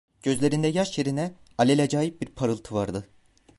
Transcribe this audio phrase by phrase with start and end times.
[0.23, 3.07] Gözlerinde yaş yerine alelacayip bir parıltı vardı.